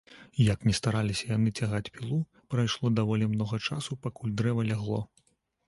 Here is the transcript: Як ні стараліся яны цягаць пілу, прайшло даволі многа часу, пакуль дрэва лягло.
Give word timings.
Як 0.43 0.63
ні 0.69 0.71
стараліся 0.77 1.27
яны 1.31 1.53
цягаць 1.59 1.91
пілу, 1.99 2.17
прайшло 2.55 2.93
даволі 3.03 3.29
многа 3.37 3.63
часу, 3.71 4.01
пакуль 4.07 4.37
дрэва 4.43 4.69
лягло. 4.75 5.01